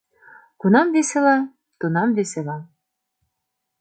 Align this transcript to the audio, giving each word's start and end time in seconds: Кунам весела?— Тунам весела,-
Кунам 0.59 0.87
весела?— 0.95 1.37
Тунам 1.79 2.09
весела,- 2.17 2.57